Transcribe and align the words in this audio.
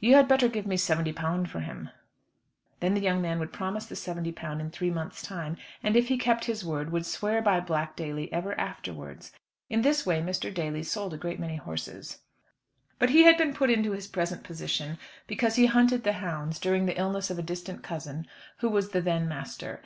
You 0.00 0.16
had 0.16 0.26
better 0.26 0.48
give 0.48 0.66
me 0.66 0.76
£70 0.76 1.46
for 1.46 1.60
him." 1.60 1.90
Then 2.80 2.94
the 2.94 3.00
young 3.00 3.22
man 3.22 3.38
would 3.38 3.52
promise 3.52 3.86
the 3.86 3.94
£70 3.94 4.58
in 4.58 4.70
three 4.72 4.90
months' 4.90 5.22
time, 5.22 5.56
and 5.80 5.94
if 5.96 6.08
he 6.08 6.18
kept 6.18 6.46
his 6.46 6.64
word, 6.64 6.90
would 6.90 7.06
swear 7.06 7.40
by 7.40 7.60
Black 7.60 7.94
Daly 7.94 8.32
ever 8.32 8.58
afterwards. 8.58 9.30
In 9.70 9.82
this 9.82 10.04
way 10.04 10.20
Mr. 10.20 10.52
Daly 10.52 10.82
sold 10.82 11.14
a 11.14 11.16
great 11.16 11.38
many 11.38 11.54
horses. 11.54 12.18
But 12.98 13.10
he 13.10 13.22
had 13.22 13.36
been 13.38 13.54
put 13.54 13.70
into 13.70 13.92
his 13.92 14.08
present 14.08 14.42
position 14.42 14.98
because 15.28 15.54
he 15.54 15.66
hunted 15.66 16.02
the 16.02 16.14
hounds, 16.14 16.58
during 16.58 16.86
the 16.86 16.98
illness 16.98 17.30
of 17.30 17.38
a 17.38 17.42
distant 17.42 17.84
cousin, 17.84 18.26
who 18.58 18.68
was 18.68 18.88
the 18.90 19.00
then 19.00 19.28
master. 19.28 19.74